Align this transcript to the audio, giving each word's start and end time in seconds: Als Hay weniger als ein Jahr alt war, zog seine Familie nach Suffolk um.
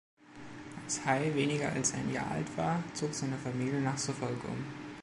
Als 0.83 1.05
Hay 1.05 1.35
weniger 1.35 1.73
als 1.73 1.93
ein 1.93 2.11
Jahr 2.11 2.31
alt 2.31 2.57
war, 2.57 2.83
zog 2.95 3.13
seine 3.13 3.37
Familie 3.37 3.79
nach 3.81 3.99
Suffolk 3.99 4.43
um. 4.45 4.65